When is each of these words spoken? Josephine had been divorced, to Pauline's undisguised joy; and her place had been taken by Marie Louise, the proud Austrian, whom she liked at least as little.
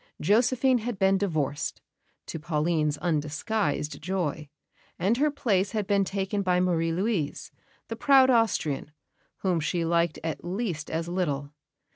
Josephine 0.19 0.79
had 0.79 0.97
been 0.97 1.19
divorced, 1.19 1.79
to 2.25 2.39
Pauline's 2.39 2.97
undisguised 2.97 4.01
joy; 4.01 4.49
and 4.97 5.17
her 5.17 5.29
place 5.29 5.73
had 5.73 5.85
been 5.85 6.03
taken 6.03 6.41
by 6.41 6.59
Marie 6.59 6.91
Louise, 6.91 7.51
the 7.87 7.95
proud 7.95 8.31
Austrian, 8.31 8.93
whom 9.41 9.59
she 9.59 9.85
liked 9.85 10.17
at 10.23 10.43
least 10.43 10.89
as 10.89 11.07
little. 11.07 11.51